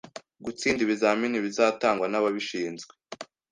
[0.43, 2.93] Gutsinda ibizamini bizatangwa nababishinzwe